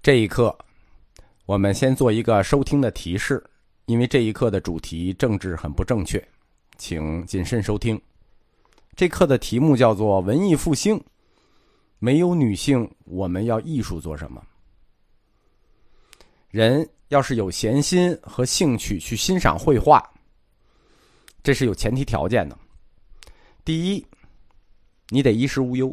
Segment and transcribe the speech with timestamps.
[0.00, 0.56] 这一课，
[1.44, 3.44] 我们先做一个收听的提示，
[3.86, 6.24] 因为这一课的主题政治很不正确，
[6.78, 8.00] 请谨慎收听。
[8.94, 11.02] 这课的题目叫做“文艺复兴”，
[11.98, 14.40] 没有女性，我们要艺术做什么？
[16.50, 20.02] 人要是有闲心和兴趣去欣赏绘画，
[21.42, 22.56] 这是有前提条件的。
[23.64, 24.06] 第一，
[25.08, 25.88] 你得衣食无忧；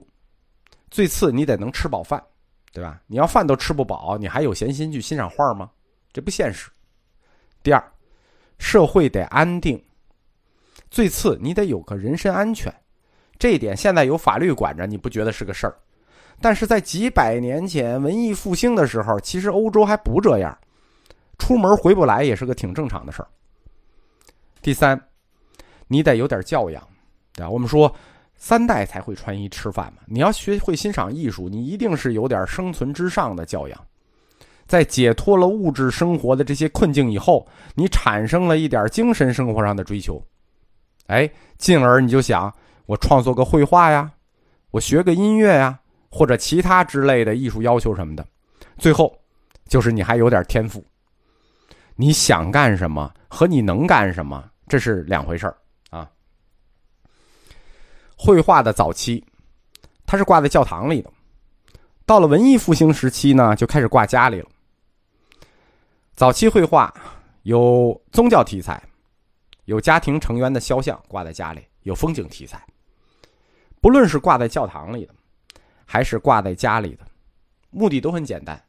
[0.92, 2.24] 最次，你得能吃饱饭。
[2.76, 3.00] 对吧？
[3.08, 5.72] 你要饭都吃不饱，你还有闲心去欣赏画吗？
[6.12, 6.70] 这不现实。
[7.64, 7.82] 第二，
[8.58, 9.82] 社会得安定。
[10.92, 12.74] 最次，你得有个人身安全。
[13.40, 15.78] 这一点现在有法律管着，你不觉得是个事儿？
[16.42, 20.58] 但是在几百年前文艺复兴的时候，其实欧洲还不这样，
[21.38, 23.30] 出门回不来也是个挺正常的事儿。
[24.62, 25.02] 第三，
[25.88, 26.86] 你得有点教养，
[27.32, 27.50] 对吧？
[27.50, 27.96] 我们说。
[28.46, 30.04] 三代才会穿衣吃饭嘛？
[30.06, 33.86] 你要学会欣赏艺术，你一定是有点生存之上的教养。
[34.68, 40.24] 在解脱了物质生活的这些困境以后，你产生了一点精神生活上的追求，
[41.08, 42.54] 哎，进而你就想，
[42.86, 44.12] 我创作个绘画呀，
[44.70, 45.80] 我学个音乐呀，
[46.12, 48.24] 或者其他之类的艺术要求什么的。
[48.78, 49.12] 最后，
[49.68, 50.86] 就是你还有点天赋。
[51.96, 55.58] 你想干什么和你能干什么，这是两回事儿。
[58.16, 59.24] 绘画的早期，
[60.06, 61.10] 它是挂在教堂里的；
[62.06, 64.48] 到了文艺复兴时期呢，就开始挂家里了。
[66.16, 66.94] 早期绘画
[67.44, 68.82] 有宗教题材，
[69.66, 72.66] 有家庭成员的肖像挂在家里，有风景题材。
[73.82, 75.14] 不论是挂在教堂里的，
[75.86, 77.06] 还是挂在家里的，
[77.70, 78.60] 目的都很简单，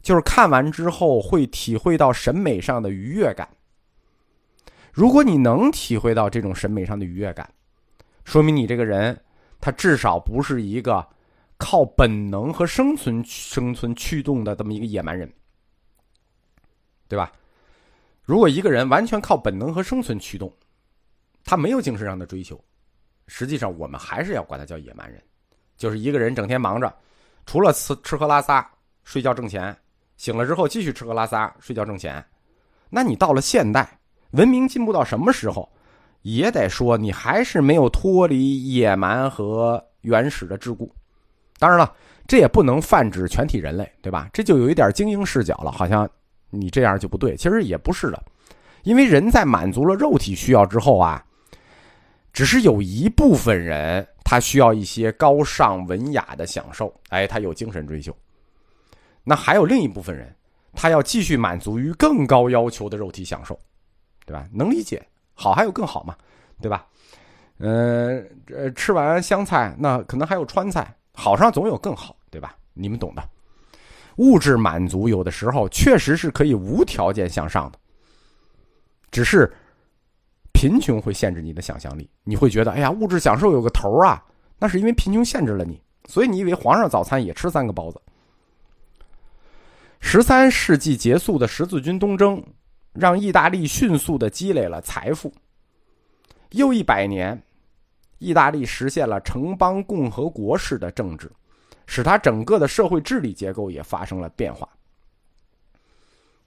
[0.00, 3.48] 就是看完之后会体会到审美上的愉悦感。
[4.92, 7.50] 如果你能体会到这种审美上的愉悦感，
[8.26, 9.18] 说明你这个人，
[9.60, 11.06] 他至少不是一个
[11.58, 15.32] 靠本能和生存生存驱动的这么一个野蛮人，
[17.06, 17.30] 对吧？
[18.24, 20.52] 如果一个人完全靠本能和生存驱动，
[21.44, 22.60] 他没有精神上的追求，
[23.28, 25.22] 实际上我们还是要管他叫野蛮人。
[25.76, 26.92] 就是一个人整天忙着，
[27.46, 28.68] 除了吃吃喝拉撒、
[29.04, 29.74] 睡觉挣钱，
[30.16, 32.22] 醒了之后继续吃喝拉撒、睡觉挣钱，
[32.90, 34.00] 那你到了现代
[34.32, 35.72] 文明进步到什么时候？
[36.34, 40.90] 也得说，你还是没有脱离野蛮和原始的桎梏。
[41.56, 41.94] 当然了，
[42.26, 44.28] 这也不能泛指全体人类，对吧？
[44.32, 46.08] 这就有一点精英视角了，好像
[46.50, 47.36] 你这样就不对。
[47.36, 48.20] 其实也不是的，
[48.82, 51.24] 因为人在满足了肉体需要之后啊，
[52.32, 58.12] 只是有一部分人他需要一些高尚文雅的享受，哎，他有精神追求。
[59.22, 60.34] 那还有另一部分人，
[60.72, 63.56] 他要继续满足于更高要求的肉体享受，
[64.24, 64.44] 对吧？
[64.52, 65.00] 能理解。
[65.36, 66.16] 好还有更好嘛，
[66.60, 66.84] 对吧？
[67.58, 72.56] 嗯，呃，吃完湘菜，那可能还有川菜，好上总有更好，对吧？
[72.74, 73.22] 你们懂的。
[74.16, 77.78] 物质满足有的时候确实是可以无条件向上的，
[79.10, 79.50] 只是
[80.52, 82.10] 贫穷会限制你的想象力。
[82.24, 84.24] 你会觉得，哎呀，物质享受有个头啊，
[84.58, 85.80] 那是因为贫穷限制了你。
[86.08, 88.00] 所以你以为皇上早餐也吃三个包子？
[90.00, 92.42] 十三世纪结束的十字军东征。
[92.98, 95.32] 让意大利迅速的积累了财富。
[96.50, 97.40] 又一百年，
[98.18, 101.30] 意大利实现了城邦共和国式的政治，
[101.86, 104.68] 使它整个的社会治理结构也发生了变化。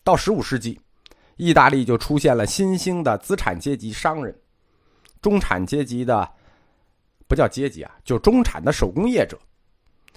[0.03, 0.79] 到十五世纪，
[1.35, 4.33] 意大利就出现了新兴的资产阶级商人，
[5.21, 6.27] 中产阶级的
[7.27, 9.37] 不叫阶级啊，就中产的手工业者，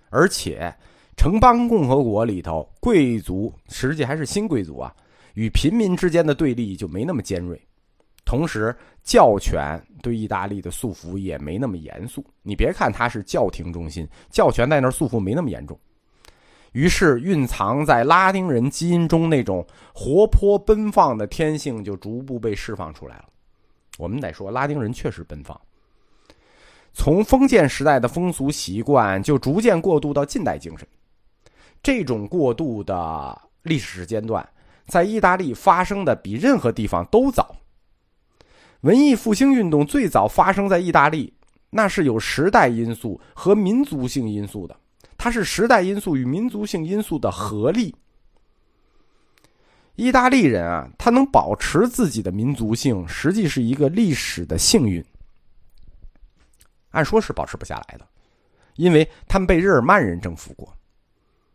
[0.09, 0.75] 而且
[1.17, 4.95] 城邦共和国里头贵族实际还是新贵族啊。
[5.35, 7.61] 与平民之间的对立就没那么尖锐，
[8.25, 12.25] 同时教权对意大利的束缚也没那么严肃。
[12.43, 15.79] 你别看它是教廷中心，教权在那儿束缚没那么严重。
[16.73, 23.25] 于是，蕴藏在拉丁人基因中那种活泼奔放的天性就逐步被释放出来了。
[23.99, 25.61] 我们得说，拉丁人确实奔放。
[26.95, 30.87] 从封建时代的风俗习惯，就逐渐过渡到近代精神。
[31.83, 34.47] 这种过渡的历史时间段。
[34.93, 37.57] 在意大利发生的比任何地方都早。
[38.83, 41.33] 文艺复兴运动最早发生在意大利，
[41.71, 44.77] 那是有时代因素和民族性因素的，
[45.17, 47.97] 它是时代因素与民族性因素的合力。
[49.95, 55.03] 意大利人啊，他能保持自己的民族性，实际是一个历史的幸运。
[56.91, 58.07] 按说是保持不下来的，
[58.77, 60.71] 因为他们被日耳曼人征服过，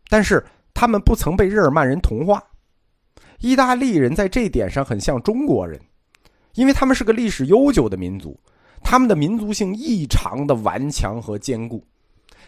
[0.08, 0.44] 但是
[0.74, 2.42] 他们不曾被日耳曼人同化。
[3.40, 5.80] 意大利人在这点上很像中国人，
[6.54, 8.38] 因为他们是个历史悠久的民族，
[8.82, 11.84] 他们的民族性异常的顽强和坚固，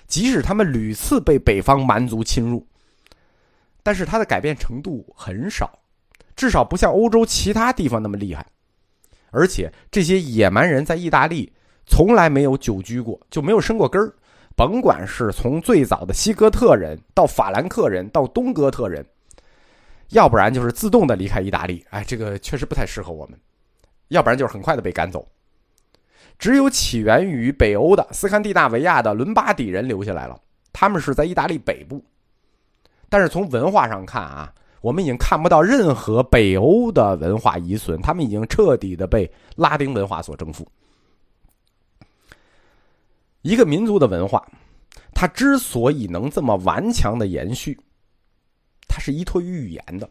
[0.06, 2.66] 即使他们屡次被北方蛮族侵入，
[3.82, 5.78] 但是它的改变程度很少，
[6.34, 8.44] 至少不像欧洲其他地方那么厉害。
[9.30, 11.52] 而且这些野蛮人在意大利
[11.86, 14.12] 从来没有久居过，就没有生过根儿。
[14.56, 19.06] 甭管是从最早的西哥特人到法兰克人到东哥特人，
[20.10, 21.84] 要不然就是自动的离开意大利。
[21.90, 23.38] 哎，这个确实不太适合我们。
[24.08, 25.26] 要不然就是很快的被赶走。
[26.38, 30.40] 只有起源于北欧的斯堪的纳维亚的伦巴底人留下来了，
[30.72, 32.02] 他们是在意大利北部。
[33.08, 40.66] 但是从文化上看啊，我们已经看不到任何北欧的文化遗存，他们已经彻底的被拉丁文化所征服。
[43.42, 44.46] 一个民族的文化，
[45.14, 47.78] 它之所以能这么顽强的延续，
[48.90, 50.10] 它是依托于语言的。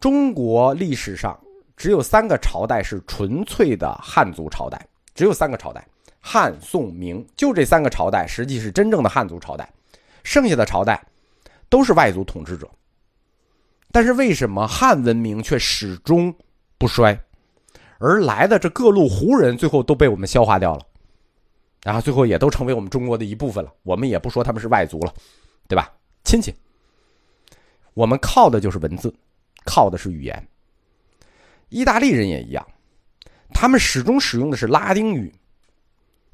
[0.00, 1.38] 中国历史上
[1.76, 5.86] 只有三个朝代是纯粹的汉族朝代，只有三个朝代：
[6.20, 9.70] 汉、宋、明，就这三个朝代实际是真正的汉族朝代。
[10.24, 11.06] 剩下的朝代
[11.68, 12.68] 都是外族统治者，
[13.92, 16.34] 但是为什么汉文明却始终
[16.78, 17.16] 不衰？
[17.98, 20.84] 而来的这各路胡人最后都被我们消化掉了，
[21.84, 23.72] 然后最后也都成为我们中国的一部分了。
[23.84, 25.14] 我们也不说他们是外族了，
[25.68, 25.90] 对吧？
[26.24, 26.52] 亲戚，
[27.96, 29.12] 我们靠的就是文字，
[29.64, 30.48] 靠的是语言。
[31.70, 32.64] 意大利人也一样，
[33.54, 35.32] 他们始终使用的是拉丁语，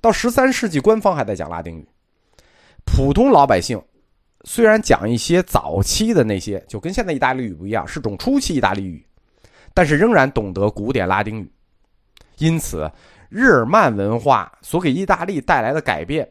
[0.01, 1.87] 到十三世纪官方还在讲拉丁语。
[2.85, 3.81] 普通老百姓
[4.43, 9.07] 虽然讲一些早期的那些，就跟现在意大利语不一样，是种初期意大利语，
[9.73, 11.49] 但是仍然懂得古典拉丁语。
[12.39, 12.91] 因此，
[13.29, 16.29] 日耳曼文化所给意大利带来的改变，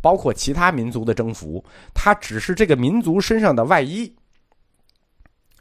[0.00, 4.16] 包括其他民族的征服，它只是这个民族身上的外衣。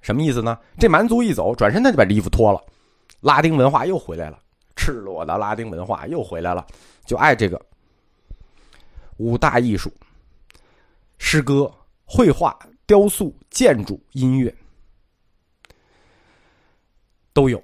[0.01, 0.57] 什么意思呢？
[0.79, 2.61] 这蛮族一走，转身他就把这衣服脱了，
[3.21, 4.39] 拉丁文化又回来了，
[4.75, 6.65] 赤裸的拉丁文化又回来了，
[7.05, 7.63] 就爱这个
[9.17, 9.91] 五大艺术。
[11.19, 11.71] 诗歌、
[12.03, 12.57] 绘画、
[12.87, 14.53] 雕塑、建筑、音乐
[17.31, 17.63] 都有。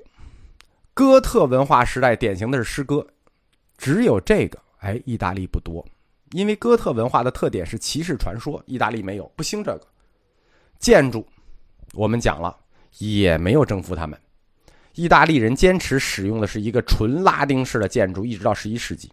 [0.94, 3.06] 哥特文化时代典型的是诗歌，
[3.78, 5.84] 只有这个，哎，意大利不多，
[6.34, 9.88] 因为哥特文化的特点是骑士传说，意大利没有，不兴这个。
[10.80, 11.28] 建筑，
[11.94, 12.56] 我们讲了，
[12.98, 14.20] 也没有征服他们。
[14.96, 19.12] 意大利人坚持使用的是一个纯拉丁式的建筑，一直到十一世纪。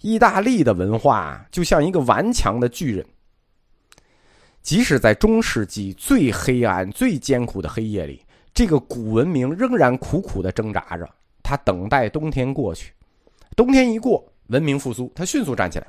[0.00, 3.06] 意大利的文化就像一个顽强的巨人。
[4.62, 8.24] 即使在中世纪最黑暗、最艰苦的黑夜里，
[8.54, 11.08] 这个古文明仍然苦苦的挣扎着。
[11.42, 12.92] 他等待冬天过去，
[13.54, 15.86] 冬天一过，文明复苏，他迅速站起来。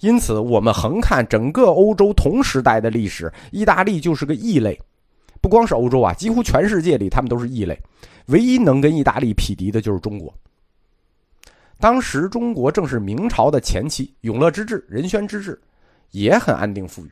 [0.00, 4.80] 因此，我们横看整个欧洲同时代的历史，意大利就是个异类。
[5.40, 7.78] 不光是欧洲啊，几乎全世界里他们都是异类。
[8.26, 10.32] 唯一能跟意大利匹敌的就是中国。
[11.78, 15.58] 当时中国正是明朝的前期，永乐之治、仁宣之治，
[16.10, 17.10] 也很安定富裕。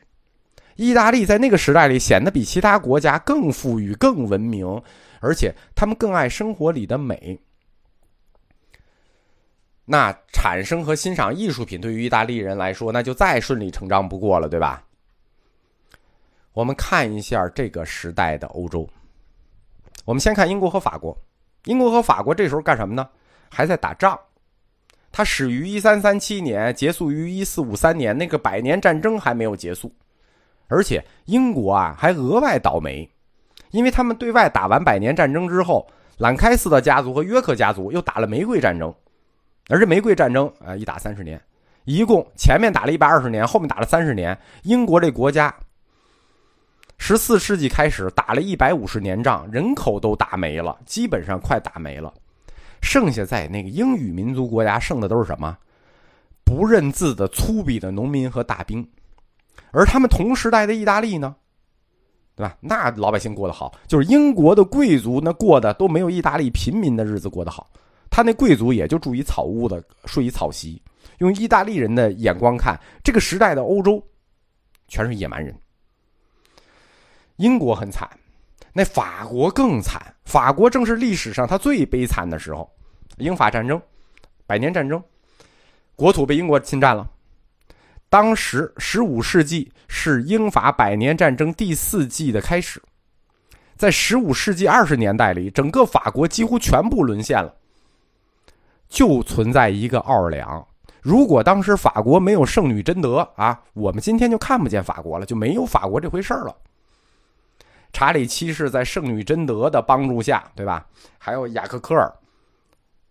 [0.76, 4.80] 意大利在那个时代里显得比其他国家更富裕、更文明，
[5.20, 7.38] 而且他们更爱生活里的美。
[9.90, 14.84] 那产生和欣赏艺术品对于意大利人来说，那就再顺理成章不过了，对吧？
[16.52, 18.86] 我们看一下这个时代的欧洲。
[20.04, 21.16] 我们先看英国和法国。
[21.64, 23.08] 英国和法国这时候干什么呢？
[23.48, 24.18] 还在打仗。
[25.10, 29.90] 它始于一三三七年，结束于一四五三年，那个百年战争还没有结束。
[30.66, 33.10] 而且英国啊还额外倒霉，
[33.70, 38.94] 因为他们对外打完百年战争之后，兰开斯特家族和约克家族又打了玫瑰战争，
[39.68, 41.40] 而这玫瑰战争啊一打三十年，
[41.84, 45.54] 一共前面打了一百二十年，后面打了三十年，英国这国家
[46.96, 52.12] 十四世纪开始打了一百五十年仗，人口都打没了，基本上快打没了，
[52.80, 55.56] 剩下在那个英语民族国家剩的都是什么？
[56.44, 58.88] 不认字的粗鄙的农民和大兵。
[59.70, 61.36] 而他们同时代的意大利呢，
[62.34, 62.56] 对吧？
[62.60, 67.68] 那老百姓过得好，就是英国的贵族那过的都没有意大利平民的日子过得好。
[68.18, 70.82] 他那贵族也就住一草屋子，睡一草席。
[71.18, 74.04] 用意大利人的眼光看，这个时代的欧洲
[74.88, 75.56] 全是野蛮人。
[77.36, 78.10] 英国很惨，
[78.72, 80.12] 那法国更惨。
[80.24, 82.68] 法国正是历史上他最悲惨的时候，
[83.18, 83.80] 英法战争，
[84.48, 85.00] 百年战争，
[85.94, 87.08] 国土被英国侵占了。
[88.08, 92.82] 当时，十五世纪是英法百年战争第四季的开始。
[93.76, 97.54] 在十五世纪二十年代里，整个法国几乎全部沦陷了。
[98.88, 100.66] 就存在一个奥尔良，
[101.02, 106.56] 如果当时法国没有圣女贞德啊，我们今天就看不见法国了，就没有法国这回事儿了。
[107.92, 110.86] 查理七世在圣女贞德的帮助下，对吧？
[111.18, 112.12] 还有雅克科尔，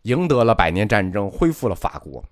[0.03, 2.23] 赢得了百年战争，恢复了法国。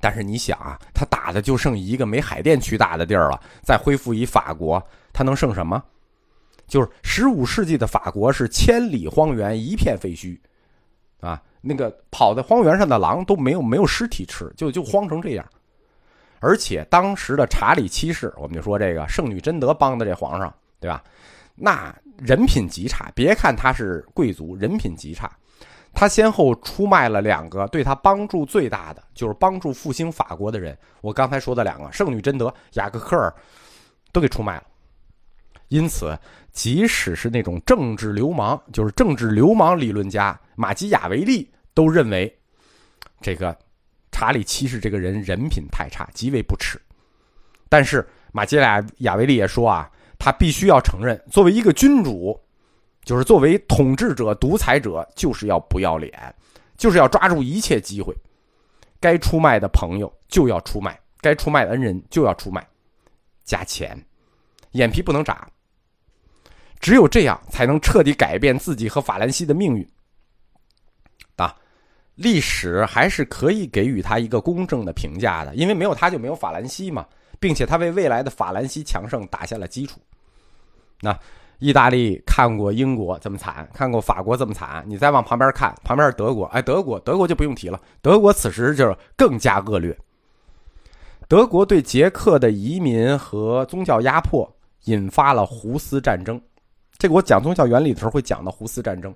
[0.00, 5.82] 但是你想啊，他打的就剩一个没海淀区大的地儿了，再恢复一法国，他能剩什么？
[6.66, 10.38] 就是十五世纪的法国是千里荒原，一片废墟，
[11.20, 15.44] 啊，那个跑在荒原上的狼都没有没有尸体吃，就就荒成这样。
[16.40, 21.04] 而且当时的查理七世，我们就说这个圣女贞德帮的这皇上，对吧？
[21.54, 25.30] 那人品极差，别看他是贵族，人品极差。
[25.92, 30.78] 他先后出卖了两个对他帮助最大的，就是帮助复兴法国的人。
[31.02, 33.34] 我刚才说的两个，圣女贞德、雅各克尔，
[34.12, 34.62] 都给出卖了。
[35.70, 36.16] 因此，
[36.52, 42.32] 即使是那种政治流氓，就是政治流氓理论家马基雅维利，都认为
[43.20, 43.58] 这个
[44.12, 46.80] 查理七世这个人人品太差，极为不耻。
[47.68, 52.38] 但是马基雅雅维利也说啊，他必须要承认，作为一个君主。
[53.02, 56.12] 就是作为统治者、独裁者，就是要不要脸，
[56.76, 58.14] 就是要抓住一切机会，
[59.00, 62.64] 该出卖的朋友就要出卖，该出卖的恩人就要出卖，
[63.42, 63.98] 加钱，
[64.72, 65.48] 眼皮不能眨。
[66.80, 69.88] 只有这样，才能彻底改变自己和法兰西的命运。
[71.36, 71.54] 啊，
[72.16, 77.06] 历史还是可以给予他一个公正的评价的，因为没有他就没有法兰西嘛，
[77.38, 80.00] 并且他为未来的法兰西强盛打下了基础。
[81.00, 81.16] 那。
[81.62, 89.94] 意大利看过英国这么惨，看过法国这么惨，你再往旁边看，旁边是德国，哎，德国，德国就不用提了，德国此时就是更加恶劣。
[91.28, 94.50] 德国对捷克的移民和宗教压迫
[94.84, 96.40] 引发了胡斯战争，
[97.00, 99.12] 这个我讲宗教原理的时候会讲到胡斯战争。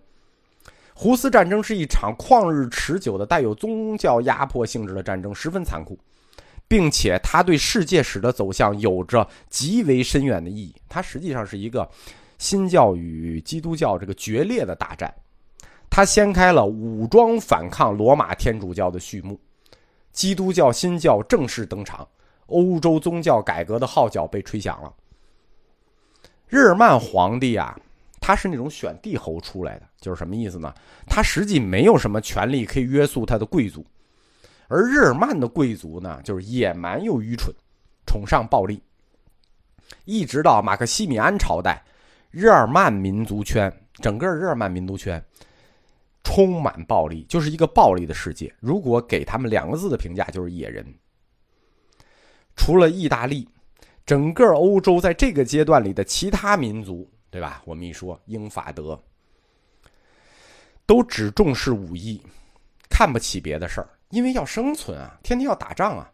[0.94, 5.98] 胡斯战争是一场旷日持久的带有宗教压迫性质的战争，十分残酷，
[6.66, 10.74] 并且它对世界史的走向有着极为深远的意义。
[10.88, 11.88] 它实际上是一个。
[12.36, 15.14] 新教与基督教这个决裂的大战，
[15.88, 19.38] 它掀开了武装反抗罗马天主教的序幕，
[20.10, 22.06] 基督教新教正式登场，
[22.46, 24.92] 欧洲宗教改革的号角被吹响了。
[26.48, 27.78] 日耳曼皇帝啊，
[28.20, 30.72] 他是那种选帝侯出来的，就是什么意思呢？
[31.06, 33.84] 他实际没有什么权利可以约束他的贵族，
[34.68, 37.54] 而日耳曼的贵族呢，就是野蛮又愚蠢，
[38.06, 38.82] 崇尚暴力，
[40.04, 41.82] 一直到马克西米安朝代。
[42.30, 45.24] 日耳曼民族圈，整个日耳曼民族圈
[46.24, 48.52] 充满暴力，就是一个暴力的世界。
[48.58, 50.84] 如果给他们两个字的评价，就是野人。
[52.56, 53.48] 除了意大利，
[54.06, 57.62] 整个欧洲在这个阶段里的其他民族，对吧？
[57.64, 59.00] 我们一说英法德，
[60.84, 62.20] 都只重视武艺，
[62.90, 66.10] 看不起别的事儿，因为要生存啊，天天要打仗啊，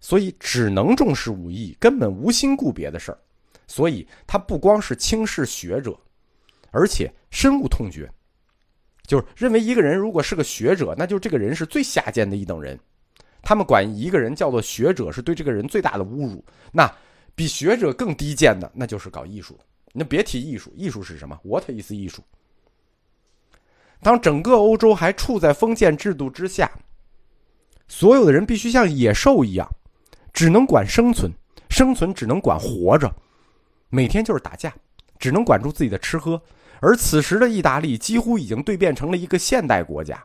[0.00, 3.18] 所以只能重视武艺，根本无心顾别的事儿。
[3.66, 5.98] 所以，他不光是轻视学者，
[6.70, 8.08] 而且深恶痛绝，
[9.04, 12.78] 就是认为一个人如果是个学者，那就这个人是最下贱的一等人。
[13.42, 16.44] 他们管一个人叫做学者，是对这个人最大的侮辱。
[16.70, 16.88] 那
[17.36, 19.56] 比学者更低贱的，那就是搞艺术。
[19.92, 22.22] 那别提艺术，艺术是什么？What is 艺术？
[24.00, 26.70] 当整个欧洲还处在封建制度之下，
[27.88, 29.70] 所有的人必须像野兽一样，
[30.32, 31.30] 只能管生存，
[31.68, 33.14] 生存只能管活着。
[33.88, 34.74] 每天就是打架，
[35.18, 36.40] 只能管住自己的吃喝。
[36.80, 40.22] 而此时的意大利几乎已经蜕变成了一个现代国家，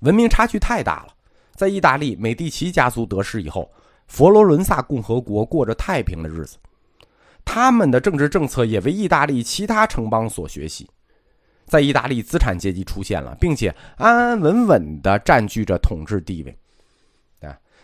[0.00, 1.14] 文明差距太大了。
[1.54, 3.70] 在意大利美第奇家族得势以后，
[4.12, 6.58] 佛罗伦萨共和国过着太平的日子，
[7.46, 10.86] 他们的政治政策也为意大利其他城邦所学习。
[11.64, 16.54] 在意大利，资产阶级出现了，并且安安稳稳地占据着统治地位。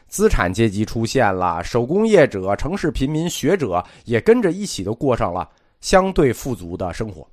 [0.07, 5.49] 资产阶级出现了，手工业者、城市贫民、学者也跟着一起都过上了
[5.81, 7.27] 相对富足的生活，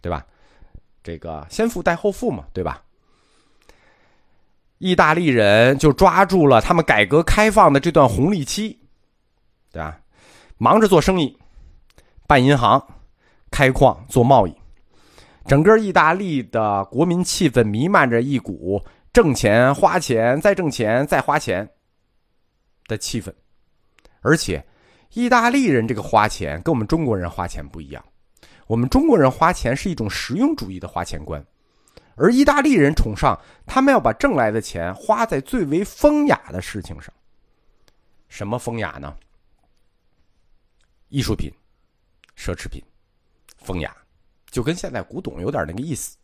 [0.00, 0.26] 对吧？
[1.02, 2.83] 这个先富带后富嘛，对吧？
[4.78, 8.78] 意大利人就抓住了他们改革开放的这段红利期，
[9.72, 10.00] 对吧？
[10.58, 11.36] 忙着做生意，
[12.26, 12.84] 办银行、
[13.50, 14.54] 开矿、做贸易，
[15.46, 18.82] 整个意大利的国民气氛弥漫着一股。
[19.12, 21.70] 挣钱、花钱、再挣钱、再花钱
[22.88, 23.32] 的气氛，
[24.22, 24.66] 而且，
[25.12, 28.04] 意大利人这个花钱跟我们中国人花钱不一样。
[28.66, 31.40] 我们中国人花钱是一种实用主义的花钱观，
[32.16, 37.12] 而意大利人崇尚他们要把挣来的钱花在最为风雅的事情上。
[38.28, 39.14] 什么风雅呢？
[41.08, 41.50] 艺术品、
[42.36, 42.82] 奢侈品、
[43.58, 43.94] 风雅，
[44.50, 46.16] 就跟现在古董有点那个意思。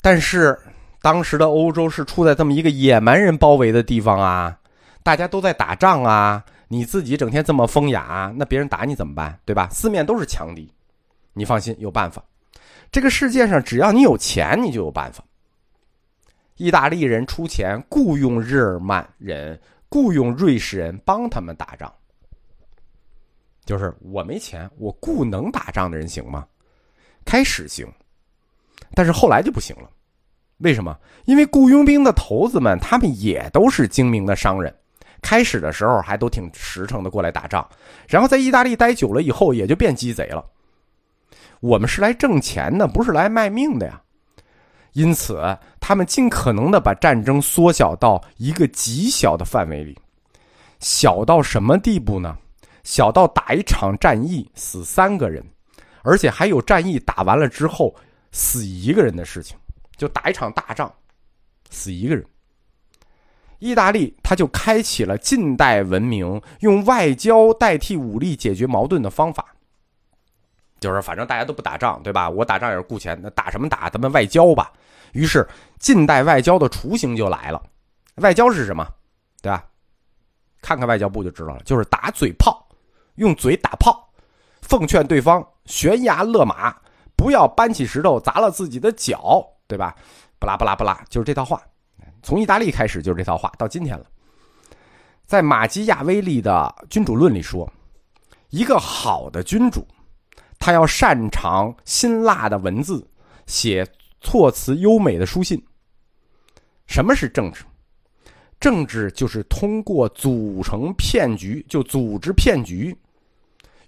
[0.00, 0.58] 但是。
[1.02, 4.58] 当时的欧洲是处在这么一个野蛮人包围的地方啊，
[5.02, 9.38] 大家都在打仗啊，你自己整天这么风雅，那别人打你怎么办？
[9.44, 9.68] 对吧？
[9.70, 10.72] 四面都是强敌，
[11.34, 12.24] 你放心，有办法。
[12.94, 15.24] 这个世界上只要你有钱，你就有办法。
[16.54, 21.92] 意大利人出钱雇佣日耳曼人、雇佣瑞士人帮他们打仗。
[23.64, 26.46] 就是我没钱，我雇能打仗的人行吗？
[27.24, 27.84] 开始行，
[28.94, 29.90] 但是后来就不行了。
[30.58, 30.96] 为什么？
[31.24, 34.72] 因为雇佣兵的头子们，他们也都是精明的商人。
[35.20, 37.68] 开始的时候还都挺实诚的过来打仗，
[38.06, 40.48] 然后在意大利待久了以后，也就变鸡贼了。
[41.64, 43.98] 我们是来挣钱的，不是来卖命的呀。
[44.92, 45.40] 因此，
[45.80, 49.98] 他们尽可能的把战争缩小到一个极小的范围里，
[50.78, 52.36] 小到什么地步呢？
[52.82, 55.42] 小到打一场战役死三个人，
[56.02, 57.94] 而且还有战役打完了之后
[58.30, 59.56] 死一个人的事情，
[59.96, 60.92] 就打一场大仗，
[61.70, 62.22] 死一个人。
[63.58, 69.53] 意大利他就开启了近代文明用外交代替武力解决矛盾的方法，
[70.84, 72.28] 就是反正大家都不打仗，对吧？
[72.28, 73.88] 我打仗也是雇钱，那打什么打？
[73.88, 74.70] 咱们外交吧。
[75.12, 75.48] 于是
[75.78, 77.62] 近代外交的雏形就来了。
[78.16, 78.86] 外交是什么？
[79.40, 79.64] 对吧？
[80.60, 82.68] 看看外交部就知道了，就是打嘴炮，
[83.14, 84.06] 用嘴打炮，
[84.60, 86.76] 奉劝对方悬崖勒马，
[87.16, 89.96] 不要搬起石头砸了自己的脚，对吧？
[90.38, 91.62] 不拉不拉不拉，就是这套话。
[92.22, 94.04] 从意大利开始就是这套话，到今天了。
[95.24, 97.70] 在马基亚维利的《君主论》里说，
[98.50, 99.86] 一个好的君主，
[100.64, 103.06] 他要擅长辛辣的文字，
[103.44, 103.86] 写
[104.22, 105.62] 措辞优美的书信。
[106.86, 107.64] 什么是政治？
[108.58, 112.96] 政治就是通过组成骗局，就组织骗局，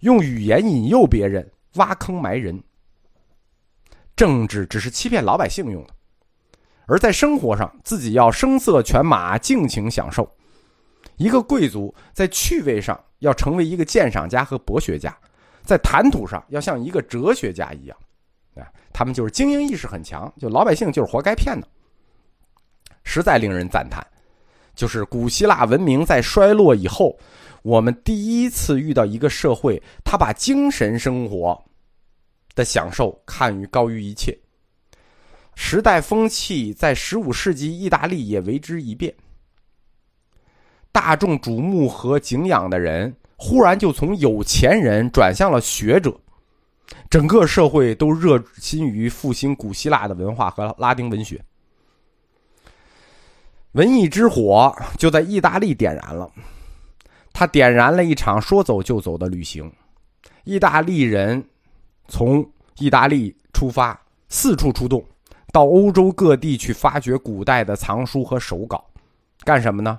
[0.01, 2.63] 用语言引诱别人，挖坑埋人。
[4.15, 5.95] 政治只是欺骗老百姓用的。
[6.85, 10.29] 而在生活上，自己要声色犬马，尽情享受；
[11.17, 15.19] 一个贵族在趣味上要成为一个鉴赏家和博学家，
[15.67, 17.97] 在谈吐上要像一个哲学家一样。
[18.55, 21.69] 啊，他们就是精英意识很强，就老百姓就是活该骗的，
[23.05, 24.03] 实在令人赞叹。
[24.75, 27.19] 就是古希腊文明在衰落以后，
[27.63, 31.63] 我们第一次遇到一个社会，他把精神生活
[32.55, 34.39] 的享受看于高于一切。
[35.55, 39.15] 时代风气在十五世纪意大利也为之一变，
[40.93, 46.19] 大众瞩目和敬仰的人忽然就从有钱人转向了学者，
[47.11, 51.43] 整个社会都热心于复兴古希腊的文化和拉丁文学，
[53.73, 56.31] 文艺之火就在意大利点燃了，
[57.33, 59.71] 他点燃了一场说走就走的旅行，
[60.45, 61.45] 意大利人
[62.09, 65.05] 从意大利出发，四处出动。
[65.53, 68.85] 到欧洲各地去发掘古代的藏书和手稿，
[69.43, 69.99] 干什么呢？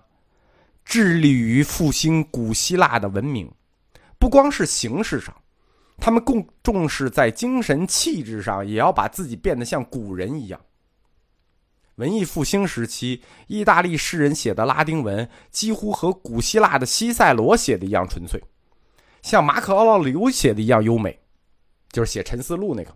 [0.87, 3.51] 致力于复兴古希腊的文明。
[4.17, 5.35] 不光是形式上，
[5.97, 10.59] 他们更重视在精神气质上，也要把自己变得像古人一样。
[11.95, 18.41] 文艺复兴时期，意大利诗人写的拉丁文几乎和古希腊的西塞罗写的一样纯粹，
[19.21, 21.19] 像马可·奥洛留写的一样优美，
[21.91, 22.95] 就是写《沉思录》那个。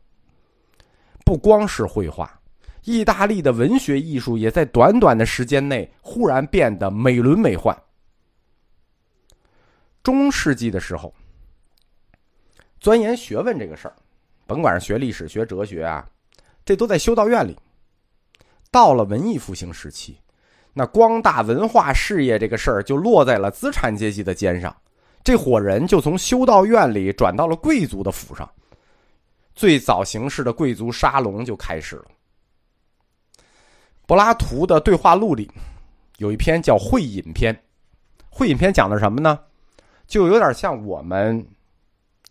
[1.25, 2.40] 不光是绘画。
[2.83, 7.75] 意大利的文学艺术也在短短的时间内忽然变得美轮美奂。
[10.03, 11.13] 中世纪的时候，
[12.79, 13.95] 钻研学问这个事儿，
[14.47, 16.03] 甭管是学历史、学哲学啊，
[16.65, 17.55] 这都在修道院里。
[18.71, 20.17] 到了文艺复兴时期，
[20.73, 24.75] 那光大文化事业这个事儿就落在了资产阶级的肩上，
[25.23, 28.49] 这伙人就从修道院里转到了贵族的府上，
[29.53, 32.05] 最早形式的贵族沙龙就开始了。
[34.05, 35.49] 柏拉图的对话录里，
[36.17, 37.53] 有一篇叫《会饮篇》。
[38.29, 39.39] 会饮篇讲的什么呢？
[40.07, 41.45] 就有点像我们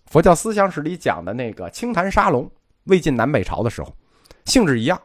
[0.07, 2.51] 佛教思想史里讲的那个清谈沙龙。
[2.85, 3.95] 魏晋南北朝的时候，
[4.47, 5.01] 性质一样，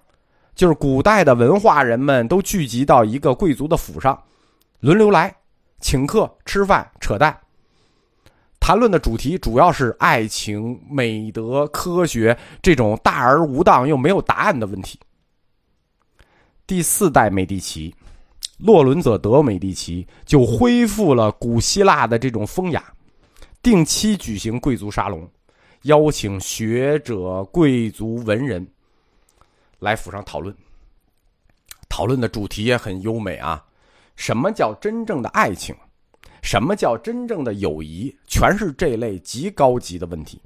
[0.55, 4.23] 就是古代的文化人们都聚集到一个贵族的府上，
[4.79, 5.35] 轮流来
[5.81, 7.37] 请客吃饭扯淡。
[8.59, 14.99] 谈论的主题主要是爱情、美德、科学这种大而无当又没有答案的问题。
[16.67, 17.93] 第四代美第奇，
[18.57, 22.83] 洛伦佐德美第奇就恢复了古希腊的这种风雅，
[23.61, 25.29] 定期举行贵族沙龙，
[25.83, 28.65] 邀请学者、贵族、文人
[29.77, 30.55] 来府上讨论。
[31.87, 33.63] 讨论的主题也很优美啊，
[34.15, 35.75] 什么叫真正的爱情？
[36.41, 38.15] 什么叫真正的友谊？
[38.27, 40.41] 全是这类极高级的问题。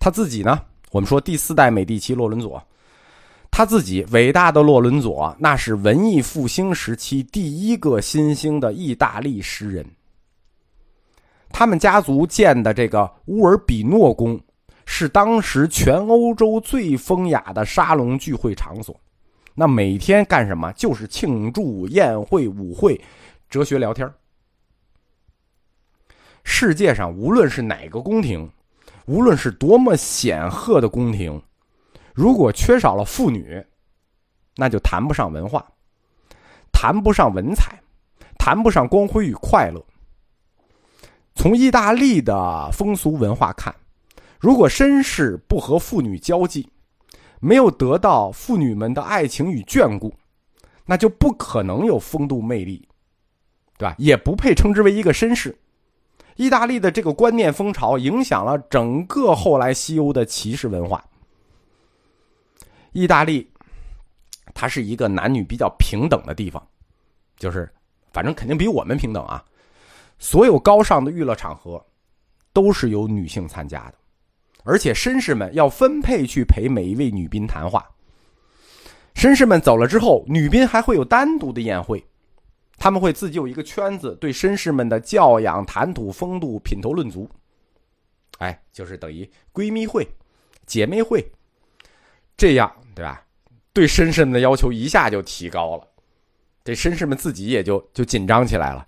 [0.00, 0.60] 他自己呢？
[0.90, 2.60] 我们说第四代美第奇洛伦佐。
[3.56, 9.86] 他自己伟大的洛伦佐，那是文艺复兴时期第一个新兴的意大利诗人。
[11.50, 14.40] 他们家族建的这个乌尔比诺宫，
[14.86, 19.00] 是当时全欧洲最风雅的沙龙聚会场所，
[19.54, 20.72] 那每天干什么？
[20.72, 23.00] 就是庆祝宴会、舞会、
[23.48, 24.12] 哲学聊天。
[26.42, 28.50] 世界上无论是哪个宫廷，
[29.06, 31.40] 无论是多么显赫的宫廷，
[32.14, 33.60] 如果缺少了妇女，
[34.54, 35.66] 那就谈不上文化，
[36.72, 37.76] 谈不上文采，
[38.38, 39.84] 谈不上光辉与快乐。
[41.34, 43.74] 从意大利的风俗文化看，
[44.38, 46.70] 如果绅士不和妇女交际，
[47.40, 50.14] 没有得到妇女们的爱情与眷顾，
[50.86, 52.88] 那就不可能有风度魅力，
[53.76, 53.96] 对吧？
[53.98, 55.58] 也不配称之为一个绅士。
[56.36, 61.04] 意大利的这个观念风潮影响了整个后来西欧的骑士文化。
[62.94, 63.46] 意大利，
[64.54, 66.66] 它是一个男女比较平等的地方，
[67.36, 67.68] 就是
[68.12, 69.44] 反正肯定比我们平等啊。
[70.18, 71.84] 所有高尚的娱乐场合，
[72.52, 73.94] 都是由女性参加的。
[74.62, 77.84] 而且绅士们要分配去陪每一位女宾谈话。
[79.14, 82.02] 绅士们走了之后，女宾还会有单独的宴会，
[82.78, 87.28] 他们会自己有一个圈子，对绅士们的教养、谈吐、风度品头论足。
[88.38, 90.08] 哎，就是等于闺蜜会、
[90.64, 91.24] 姐妹会，
[92.36, 93.22] 这样对吧？
[93.72, 95.86] 对绅士们的要求一下就提高了，
[96.62, 98.86] 这绅士们自己也就就紧张起来了。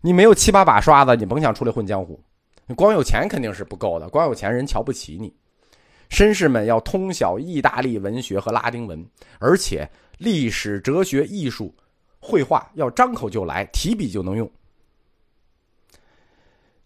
[0.00, 2.20] 你没有七八把刷子，你甭想出来混江湖。
[2.66, 5.32] 你光有钱肯定是不够的，光有钱人瞧不起你。
[6.10, 9.06] 绅士们要通晓意大利文学和拉丁文，
[9.38, 9.88] 而且
[10.18, 11.74] 历史、哲学、艺术、
[12.18, 14.50] 绘画要张口就来，提笔就能用。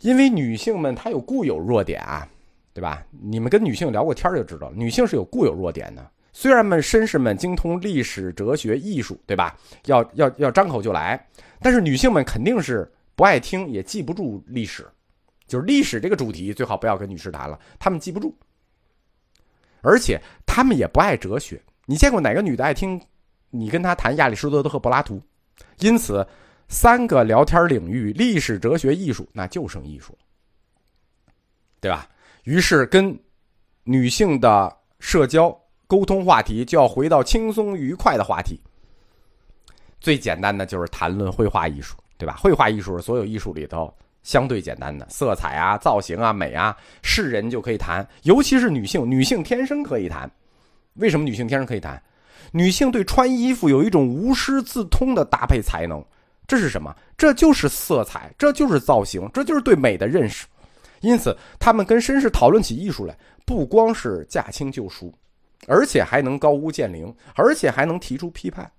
[0.00, 2.28] 因为女性们她有固有弱点啊，
[2.74, 3.04] 对吧？
[3.10, 6.10] 你们跟女性聊过天就知道，女性是有固有弱点的。
[6.38, 9.58] 虽然们绅士们精通历史、哲学、艺术，对吧？
[9.86, 14.86] 要要要张口就来，但是女性们肯定是不爱听，也记不住历史。
[15.48, 18.32] 就是历史这个主题最好不要跟女士谈了，她们记不住，
[19.80, 21.60] 而且她们也不爱哲学。
[21.86, 23.04] 你见过哪个女的爱听
[23.50, 25.20] 你跟她谈亚里士多德和柏拉图？
[25.80, 26.24] 因此，
[26.68, 30.18] 三个聊天领域——历史、哲学、艺术，那就剩艺术了，
[31.80, 32.08] 对吧？
[32.44, 33.18] 于是，跟
[33.82, 35.50] 女性的社交
[35.88, 38.60] 沟通话题就要回到轻松愉快的话题。
[39.98, 42.36] 最简单的就是谈论绘画艺术，对吧？
[42.36, 43.92] 绘画艺术是所有艺术里头。
[44.24, 50.30] 相对简单的色彩啊、造型啊、美啊，是人就可以谈，尤其是女性，女性天生可以谈。
[50.94, 52.02] 为什么女性天生可以谈？
[52.50, 56.04] 女性对穿衣服有一种无师自通的搭配才能，
[56.46, 56.94] 这是什么？
[57.16, 60.46] 这就是色彩，这就是造型，这就是对美的认识。
[61.00, 65.10] 因此，他们跟绅士讨论起艺术来，不光是驾轻就熟，
[65.66, 68.70] 而且还能高屋建瓴，而且还能提出批判。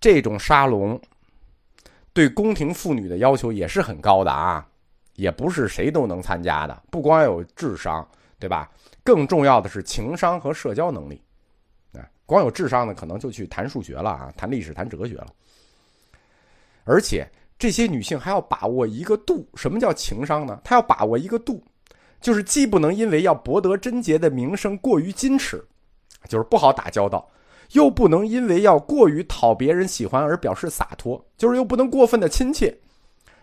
[0.00, 1.00] 这种沙龙。
[2.12, 4.64] 对宫廷妇女的要求也是很高的啊，
[5.16, 6.82] 也不是谁都能参加的。
[6.88, 8.70] 不光要有智商，对吧？
[9.02, 11.20] 更重要的是情商和社交能力。
[11.92, 15.26] 啊，光有智商的可能就去谈数学了啊，谈历史、谈哲学了。
[16.84, 19.44] 而且这些女性还要把握一个度。
[19.56, 20.60] 什么叫情商呢？
[20.62, 21.60] 她要把握一个度，
[22.24, 25.62] 就是既不能因为要博得贞洁的名声过于矜持，
[26.26, 27.30] 就是不好打交道。
[27.72, 32.74] 又不能因为要过于讨别人喜欢而表示洒脱，就是又不能过分的亲切，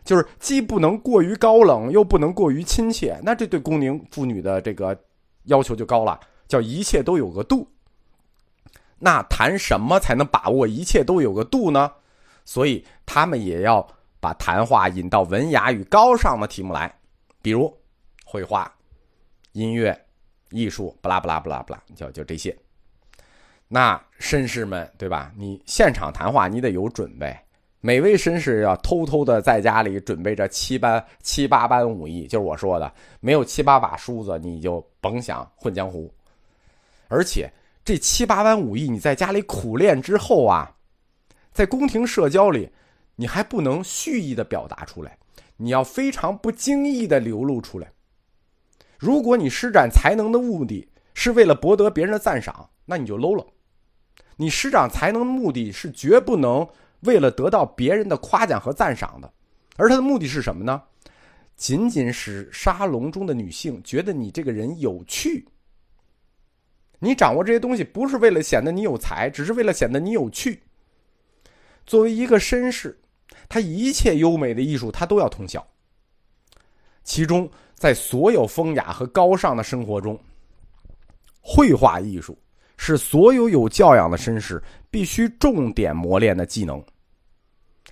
[0.04, 3.20] 就是既不能过于高冷，又不能过于亲切。
[3.22, 5.00] 那这对宫廷妇女的这个
[5.44, 7.68] 要求就高了，叫一切都有个度。
[8.98, 11.92] 那谈什么才能把握一切都有个度呢？
[12.46, 13.88] 所以他们也要
[14.20, 16.92] 把谈话引到文雅与高尚的题目来，
[17.44, 17.72] 比如
[18.32, 18.74] 绘画、
[19.52, 20.06] 音乐、
[20.52, 22.58] 艺术，不拉不拉不拉不拉，就就这些。
[23.68, 25.34] 那绅士们，对吧？
[25.36, 27.38] 你现场谈话，你得有准备。
[27.82, 32.90] 每位绅士要偷偷的在家里准备着七八七八般武艺，就是我说的，
[33.20, 36.10] 没有七八把梳子，你就甭想混江湖。
[37.10, 37.52] 而且
[37.84, 40.74] 这七八般武艺，你在家里苦练之后啊，
[41.52, 42.70] 在宫廷社交里，
[43.18, 45.18] 你还不能蓄意的表达出来，
[45.58, 47.92] 你要非常不经意的流露出来。
[49.02, 53.44] 如果你施展才能的目的是为了博得别人的赞赏，那你就 low 了。
[54.36, 56.68] 你施展才能的目的是绝不能
[57.00, 59.34] 为了得到别人的夸奖和赞赏的，
[59.76, 60.84] 而他的目的是什么呢？
[61.56, 65.48] 仅仅使沙龙中的女性觉得你这个人有趣。
[67.00, 70.62] 你掌握这些东西不是为了显得你有才，只是为了显得你有趣。
[71.88, 73.02] 作为一个绅士，
[73.50, 75.68] 他一切优美的艺术他都要通晓。
[77.04, 77.50] 其中，
[77.82, 80.16] 在所有风雅和高尚的生活中，
[81.42, 82.38] 绘画艺术。
[82.78, 86.84] 是所有有教养的绅士必须重点磨练的技能。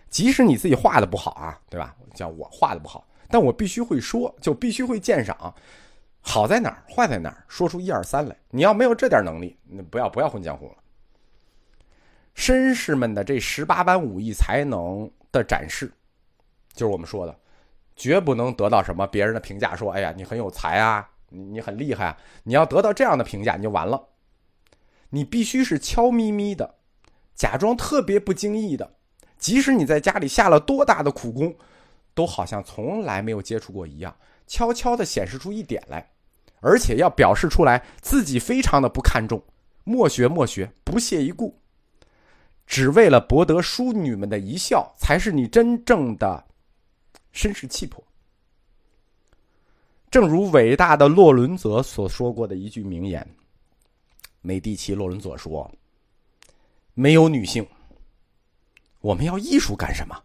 [0.08, 1.96] 即使你自己画的不好啊，对吧？
[2.14, 5.52] 像我画的不好，但我必须会说，就必须会鉴赏，
[6.22, 8.38] 好在哪儿，坏在哪儿，说出一二三来。
[8.52, 10.76] 你要没有这点能力，那不要不要混江湖了。
[12.36, 15.92] 绅士们的这十八般武艺才能的展示，
[16.74, 17.36] 就是我们说的，
[18.00, 24.02] 绝不能得到什么别人的评价，说：“哎呀，你很有才啊，你你很厉害啊。”你要得到这样的评价，你就完了。
[25.10, 26.76] 你必须是悄咪咪的，
[27.36, 28.90] 假装特别不经意的，
[29.38, 31.54] 即使你在家里下了多大的苦功，
[32.14, 34.16] 都好像从来没有接触过一样，
[34.48, 36.10] 悄悄的显示出一点来，
[36.62, 39.44] 而且要表示出来自己非常的不看重，
[39.84, 41.60] 莫学莫学，不屑一顾，
[42.66, 46.46] 只为了博得淑女们的一笑，才是你真正的
[47.34, 48.04] 绅士气魄。
[50.12, 53.28] 正如伟大的洛伦泽所说过的一句名言。
[54.42, 55.70] 美第奇·洛伦佐说
[56.96, 57.68] ：“没有女性，
[59.02, 60.16] 我们要艺术干什么？